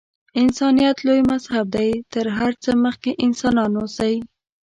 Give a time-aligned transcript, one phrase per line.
[0.41, 1.89] انسانیت لوی مذهب دی.
[2.13, 4.13] تر هر څه مخکې انسانان اوسئ.